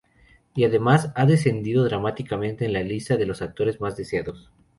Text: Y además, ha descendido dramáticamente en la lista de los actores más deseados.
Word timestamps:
Y 0.55 0.63
además, 0.63 1.11
ha 1.13 1.27
descendido 1.27 1.83
dramáticamente 1.83 2.65
en 2.65 2.73
la 2.73 2.81
lista 2.81 3.17
de 3.17 3.27
los 3.27 3.43
actores 3.43 3.79
más 3.81 3.95
deseados. 3.97 4.49